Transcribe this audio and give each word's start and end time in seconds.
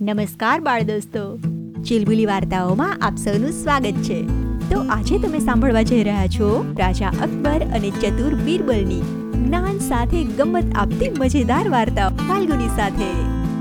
નમસ્કાર 0.00 0.60
બાળ 0.60 0.82
દોસ્તો. 0.82 1.38
ચિલબુલી 1.82 2.26
વાર્તાઓમાં 2.26 2.98
આપ 3.02 3.16
સૌનું 3.16 3.50
સ્વાગત 3.50 3.92
છે. 3.92 4.22
તો 4.70 4.80
આજે 4.90 5.18
તમે 5.18 5.38
સાંભળવા 5.38 5.82
જઈ 5.82 6.02
રહ્યા 6.02 6.26
છો 6.26 6.74
રાજા 6.78 7.08
અકબર 7.08 7.60
અને 7.74 7.90
ચતુર 7.90 8.34
બીરબલની 8.34 9.00
જ્ઞાન 9.34 9.78
સાથે 9.78 10.24
ગમત 10.24 10.64
આપતી 10.74 11.08
મજેદાર 11.18 11.68
વાર્તાઓ 11.68 12.08
ફાલ્ગુની 12.08 12.68
સાથે. 12.76 13.10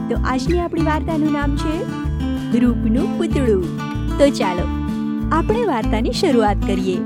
તો 0.10 0.22
આજની 0.26 0.60
આપણી 0.60 0.82
વાર્તાનું 0.82 1.32
નામ 1.32 1.56
છે 1.56 1.84
રૂપનું 2.60 3.18
પૂતળું. 3.18 3.78
તો 4.18 4.30
ચાલો 4.30 4.68
આપણે 5.32 5.66
વાર્તાની 5.66 6.12
શરૂઆત 6.12 6.58
કરીએ. 6.68 6.98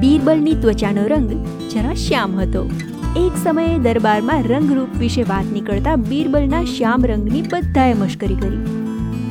બીરબલની 0.00 0.54
ત્વચાનો 0.54 1.06
રંગ 1.06 1.46
જરા 1.68 1.94
શ્યામ 1.94 2.40
હતો. 2.40 2.70
એક 3.16 3.32
સમયે 3.44 3.78
દરબારમાં 3.78 4.42
રંગરૂપ 4.42 4.88
વિશે 4.96 5.22
વાત 5.22 5.44
નીકળતા 5.52 5.96
બીરબલના 5.96 6.64
શ્યામ 6.64 7.04
રંગની 7.04 7.42
બધાએ 7.42 7.94
મશ્કરી 7.94 8.34
કરી. 8.34 8.58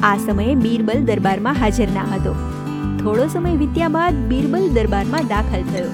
આ 0.03 0.17
સમયે 0.17 0.55
બીરબલ 0.55 1.05
દરબારમાં 1.05 1.53
હાજર 1.53 1.87
ના 1.87 2.15
હતો. 2.15 2.35
થોડો 3.03 3.27
સમય 3.27 3.53
વીત્યા 3.53 3.87
બાદ 3.87 4.13
બીરબલ 4.13 4.69
દરબારમાં 4.69 5.27
દાખલ 5.27 5.61
થયો. 5.61 5.85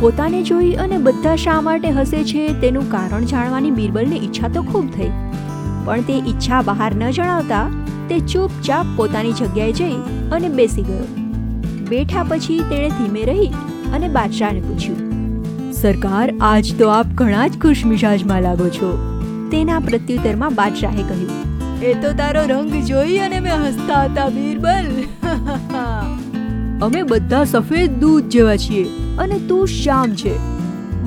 પોતાને 0.00 0.42
જોઈ 0.42 0.72
અને 0.72 0.98
બધા 0.98 1.36
શા 1.36 1.60
માટે 1.60 1.90
હસે 1.90 2.24
છે 2.24 2.60
તેનું 2.60 2.90
કારણ 2.90 3.24
જાણવાની 3.24 3.70
બીરબલની 3.70 4.16
ઈચ્છા 4.16 4.48
તો 4.48 4.62
ખૂબ 4.62 4.90
થઈ. 4.90 5.10
પણ 5.84 6.00
તે 6.00 6.12
ઈચ્છા 6.12 6.62
બહાર 6.62 6.94
ન 6.94 7.10
જણાવતા 7.10 7.70
તે 8.08 8.20
ચૂપચાપ 8.20 8.86
પોતાની 8.96 9.32
જગ્યાએ 9.32 9.72
જઈ 9.72 9.94
અને 10.32 10.48
બેસી 10.48 10.82
ગયો. 10.82 11.06
બેઠા 11.88 12.24
પછી 12.28 12.58
તેણે 12.58 12.88
ધીમે 12.88 13.22
રહી 13.24 13.46
અને 13.92 14.08
બાદશાહને 14.08 14.60
પૂછ્યું 14.60 15.21
સરકાર, 15.82 16.26
આજ 16.42 16.68
તો 16.78 16.90
આપ 16.90 17.14
ઘણા 17.20 17.46
જ 17.46 17.60
ખુશ 17.62 17.82
મિજાજમાં 17.86 18.42
લાગો 18.42 18.68
છો. 18.76 18.90
તેના 19.52 19.80
પ્રત્યુત્તરમાં 19.86 20.54
બાદશાહે 20.54 21.02
કહ્યું, 21.02 21.30
એ 21.84 21.94
તો 22.02 22.12
તારો 22.20 22.44
રંગ 22.50 22.84
જોઈ 22.90 23.18
અને 23.24 23.38
મેં 23.46 23.64
હસતા 23.64 24.02
હતા, 24.04 24.28
બીરબલ. 24.30 24.86
અમે 26.86 27.00
બધા 27.10 27.42
સફેદ 27.46 27.98
દૂધ 28.00 28.30
જેવા 28.34 28.56
છીએ 28.62 28.84
અને 29.18 29.36
તું 29.48 29.74
શ્યામ 29.74 30.14
છે. 30.22 30.34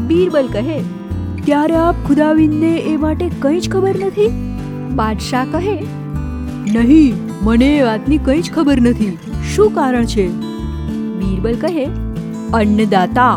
બીરબલ 0.10 0.52
કહે, 0.54 0.78
ત્યારે 1.42 1.78
આપ 1.78 2.04
ખુદાવિંદને 2.08 2.74
એ 2.86 2.98
માટે 2.98 3.26
કંઈ 3.42 3.60
જ 3.60 3.72
ખબર 3.72 3.96
નથી? 4.04 4.30
બાદશાહ 4.96 5.46
કહે, 5.54 5.78
નહીં, 6.76 7.14
મને 7.44 7.70
એ 7.72 7.82
વાતની 7.84 8.22
કંઈ 8.28 8.42
જ 8.42 8.56
ખબર 8.56 8.78
નથી. 8.82 9.12
શું 9.54 9.76
કારણ 9.76 10.08
છે? 10.14 10.30
બીરબલ 11.20 11.60
કહે, 11.66 11.86
અન્નદાતા 12.54 13.34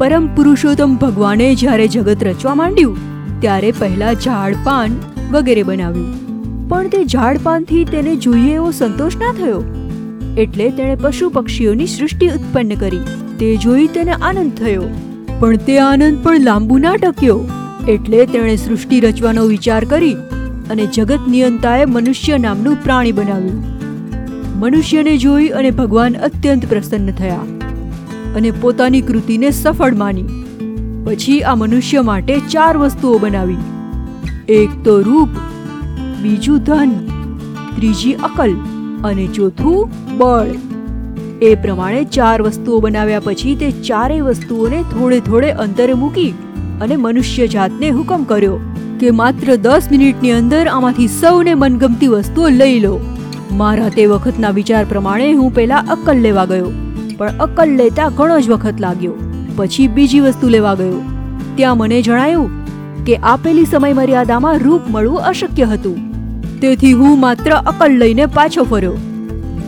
પરમ 0.00 0.26
પુરુષોત્તમ 0.34 0.96
ભગવાને 0.96 1.54
જ્યારે 1.54 1.88
જગત 1.88 2.24
રચવા 2.24 2.54
માંડ્યું, 2.54 2.96
ત્યારે 3.40 3.72
પહેલા 3.72 4.14
ઝાડ 4.14 4.54
પાન 4.64 4.90
વગેરે 5.32 5.62
બનાવ્યું. 5.62 6.68
પણ 6.68 6.88
તે 6.88 7.04
ઝાડ 7.04 7.38
પાનથી 7.42 7.84
તેને 7.84 8.16
જોઈએ 8.16 8.54
એવો 8.54 8.70
સંતોષ 8.70 9.16
ના 9.16 9.32
થયો. 9.32 9.64
એટલે 10.38 10.70
તેણે 10.70 10.94
પશુ 10.94 11.28
પક્ષીઓની 11.28 11.86
સૃષ્ટિ 11.86 12.28
ઉત્પન્ન 12.28 12.74
કરી. 12.74 13.00
તે 13.38 13.56
જોઈ 13.56 13.86
તેને 13.86 14.12
આનંદ 14.12 14.52
થયો. 14.52 14.82
પણ 15.38 15.56
તે 15.56 15.78
આનંદ 15.78 16.18
પણ 16.22 16.40
લાંબુ 16.40 16.78
ના 16.78 16.96
ટક્યો. 16.96 17.40
એટલે 17.88 18.26
તેણે 18.26 18.56
સૃષ્ટિ 18.56 19.00
રચવાનો 19.00 19.44
વિચાર 19.44 19.84
કરી 19.84 20.14
અને 20.70 20.86
જગત 20.86 21.18
નિયંતાએ 21.28 21.84
મનુષ્ય 21.84 22.38
નામનું 22.38 22.84
પ્રાણી 22.84 23.12
બનાવ્યું. 23.12 23.64
મનુષ્યને 24.58 25.16
જોઈ 25.16 25.48
અને 25.48 25.70
ભગવાન 25.70 26.14
અત્યંત 26.14 26.66
પ્રસન્ન 26.66 27.10
થયા. 27.10 27.59
અને 28.36 28.50
પોતાની 28.50 29.00
કૃતિને 29.00 29.50
સફળ 29.50 29.94
માની. 29.94 30.24
પછી 31.04 31.42
આ 31.42 31.54
મનુષ્ય 31.54 32.02
માટે 32.02 32.40
ચાર 32.40 32.76
વસ્તુઓ 32.76 33.18
બનાવી. 33.18 33.56
એક 34.48 34.84
તો 34.84 35.00
રૂપ, 35.00 35.28
બીજું 36.22 36.58
ધન, 36.58 36.90
ત્રીજી 37.76 38.12
અકલ 38.12 38.52
અને 39.04 39.26
ચોથું 39.26 39.88
બળ. 40.18 40.46
એ 41.42 41.54
પ્રમાણે 41.54 42.04
ચાર 42.04 42.42
વસ્તુઓ 42.42 42.80
બનાવ્યા 42.80 43.20
પછી 43.20 43.54
તે 43.54 43.70
ચારેય 43.70 44.22
વસ્તુઓને 44.22 44.82
થોડે 44.82 45.20
થોડે 45.20 45.50
અંતરે 45.50 45.94
મૂકી 45.94 46.34
અને 46.80 46.96
મનુષ્ય 46.96 47.46
જાતને 47.46 47.90
હુકમ 47.90 48.24
કર્યો 48.24 48.58
કે 49.00 49.10
માત્ર 49.10 49.56
દસ 49.56 49.88
મિનિટની 49.90 50.30
અંદર 50.30 50.66
આમાંથી 50.66 51.08
સૌને 51.08 51.54
મનગમતી 51.54 52.06
વસ્તુઓ 52.06 52.48
લઈ 52.48 52.80
લો. 52.80 53.00
મારા 53.52 53.88
તે 53.88 54.06
વખતના 54.06 54.50
વિચાર 54.50 54.84
પ્રમાણે 54.84 55.32
હું 55.32 55.54
પહેલા 55.54 55.76
અક્કલ 55.76 56.16
લેવા 56.18 56.44
ગયો. 56.44 56.89
પણ 57.20 57.30
અક્કલ 57.40 57.76
લેતા 57.76 58.08
ઘણો 58.08 58.40
જ 58.40 58.50
વખત 58.50 58.80
લાગ્યો. 58.80 59.12
પછી 59.56 59.88
બીજી 59.88 60.20
વસ્તુ 60.20 60.48
લેવા 60.48 60.74
ગયો. 60.74 61.02
ત્યાં 61.56 61.78
મને 61.78 62.02
જણાયું 62.02 62.50
કે 63.04 63.16
આપેલી 63.16 63.64
સમય 63.64 63.92
મર્યાદામાં 63.92 64.58
રૂપ 64.58 64.80
મળવું 64.88 65.18
અશક્ય 65.18 65.64
હતું. 65.64 65.98
તેથી 66.60 66.92
હું 66.92 67.20
માત્ર 67.20 67.50
અકલ 67.50 67.92
લઈને 67.98 68.26
પાછો 68.26 68.64
ફર્યો. 68.64 68.92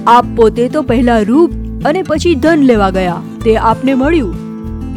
આપ 0.06 0.24
પોતે 0.36 0.68
તો 0.68 0.82
પહેલા 0.82 1.18
રૂપ 1.18 1.50
અને 1.84 2.02
પછી 2.02 2.34
ધન 2.34 2.58
લેવા 2.62 2.90
ગયા. 2.90 3.16
તે 3.44 3.56
આપને 3.56 3.94
મળ્યું. 3.94 4.34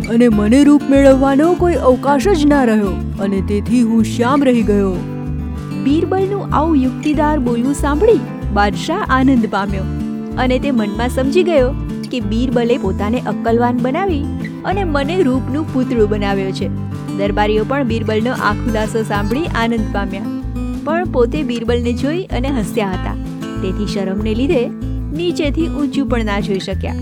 અને 0.09 0.29
મને 0.29 0.63
રૂપ 0.63 0.81
મેળવવાનો 0.89 1.53
કોઈ 1.53 1.73
અવકાશ 1.73 2.27
જ 2.27 2.45
ના 2.45 2.63
રહ્યો. 2.63 2.89
અને 3.21 3.41
તેથી 3.41 3.81
હું 3.81 4.03
શ્યામ 4.03 4.43
રહી 4.43 4.61
ગયો. 4.61 4.93
બીરબલનું 5.83 6.55
આવું 6.55 6.75
યુક્તિદાર 6.75 7.39
બોલવું 7.39 7.73
સાંભળી 7.73 8.19
બાદશાહ 8.53 9.05
આનંદ 9.09 9.45
પામ્યો. 9.51 9.83
અને 10.37 10.59
તે 10.59 10.71
મનમાં 10.71 11.09
સમજી 11.09 11.43
ગયો 11.43 11.73
કે 12.07 12.19
બીરબલે 12.19 12.77
પોતાને 12.77 13.19
અક્કલવાન 13.19 13.77
બનાવી 13.77 14.23
અને 14.65 14.83
મને 14.83 15.21
રૂપનું 15.21 15.73
પૂતળું 15.73 16.09
બનાવ્યો 16.09 16.51
છે. 16.51 16.67
દરબારીઓ 17.17 17.65
પણ 17.67 17.83
બીરબલનો 17.83 18.31
આ 18.31 18.53
ખુલાસો 18.53 19.03
સાંભળી 19.03 19.45
આનંદ 19.45 19.93
પામ્યા. 19.93 20.21
પણ 20.83 21.05
પોતે 21.05 21.43
બીરબલને 21.43 21.93
જોઈ 21.93 22.23
અને 22.23 22.47
હસ્યા 22.47 22.91
હતા. 22.91 23.15
તેથી 23.61 23.87
શરમને 23.87 24.35
લીધે 24.35 24.67
નીચેથી 25.13 25.67
ઊંચું 25.67 26.09
પણ 26.09 26.25
ના 26.25 26.39
જોઈ 26.39 26.59
શક્યા. 26.59 26.95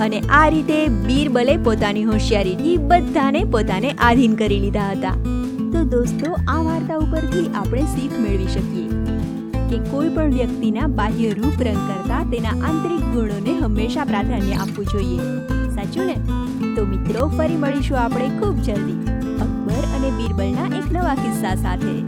અને 0.00 0.20
આ 0.20 0.48
રીતે 0.48 0.86
બીરબલે 0.86 1.56
પોતાની 1.56 2.04
હોશિયારીથી 2.04 2.76
બધાને 2.76 3.44
પોતાને 3.44 3.90
આધીન 3.90 4.34
કરી 4.34 4.58
લીધા 4.58 4.90
હતા. 4.90 5.10
તો 5.72 5.84
દોસ્તો, 5.84 6.32
આ 6.48 6.62
વાર્તા 6.62 6.96
ઉપરથી 6.96 7.50
આપણે 7.54 7.82
શીખ 7.82 8.12
મેળવી 8.18 8.46
શકીએ. 8.46 8.88
કે 9.70 9.78
કોઈ 9.78 10.08
પણ 10.08 10.32
વ્યક્તિના 10.32 10.86
બાહ્ય 10.86 11.30
રૂપ 11.30 11.62
રંગ 11.62 11.76
કરતા 11.76 12.30
તેના 12.30 12.48
આંતરિક 12.48 13.00
ગુણોને 13.00 13.58
હંમેશા 13.58 14.04
પ્રાધાન્ય 14.04 14.52
આપવું 14.52 14.86
જોઈએ. 14.86 15.18
સાચું 15.70 16.06
ને? 16.06 16.14
તો 16.76 16.84
મિત્રો, 16.84 17.28
ફરી 17.28 17.56
મળીશું 17.56 17.98
આપણે 17.98 18.28
ખૂબ 18.28 18.56
જલ્દી. 18.56 19.06
અકબર 19.36 19.82
અને 19.96 20.10
બીરબલના 20.10 20.76
એક 20.76 20.92
નવા 20.92 21.14
કિસ્સા 21.14 21.54
સાથે. 21.54 22.00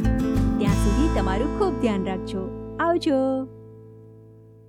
ત્યાં 0.58 0.74
સુધી 0.74 1.20
તમારું 1.20 1.58
ખૂબ 1.58 1.80
ધ્યાન 1.80 2.04
રાખજો. 2.04 2.48
આવજો. 2.80 3.14